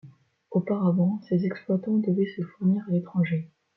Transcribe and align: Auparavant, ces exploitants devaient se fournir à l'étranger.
Auparavant, 0.49 1.21
ces 1.29 1.45
exploitants 1.45 1.97
devaient 1.99 2.33
se 2.35 2.41
fournir 2.41 2.83
à 2.87 2.91
l'étranger. 2.91 3.51